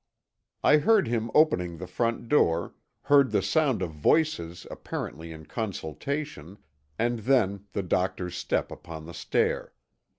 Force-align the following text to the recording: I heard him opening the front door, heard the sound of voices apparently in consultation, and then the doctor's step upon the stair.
I 0.63 0.77
heard 0.77 1.07
him 1.07 1.29
opening 1.35 1.77
the 1.77 1.85
front 1.85 2.27
door, 2.27 2.73
heard 3.03 3.29
the 3.29 3.43
sound 3.43 3.83
of 3.83 3.91
voices 3.91 4.65
apparently 4.71 5.31
in 5.31 5.45
consultation, 5.45 6.57
and 6.97 7.19
then 7.19 7.65
the 7.73 7.83
doctor's 7.83 8.35
step 8.35 8.71
upon 8.71 9.05
the 9.05 9.13
stair. 9.13 9.73